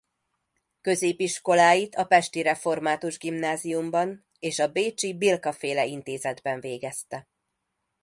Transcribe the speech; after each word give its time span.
Középiskoláit 0.81 1.95
a 1.95 2.03
pesti 2.05 2.41
református 2.41 3.17
gimnáziumban 3.17 4.25
és 4.39 4.59
a 4.59 4.71
bécsi 4.71 5.17
Bilka-féle 5.17 5.85
intézetben 5.85 6.59
végezte. 6.59 7.27